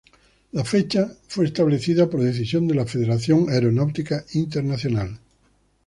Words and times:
La 0.53 0.65
fecha 0.65 1.13
fue 1.27 1.45
establecida 1.45 2.09
por 2.09 2.21
decisión 2.21 2.67
de 2.67 2.73
la 2.73 2.87
Federación 2.87 3.51
Aeronáutica 3.51 4.25
Internacional. 4.33 5.19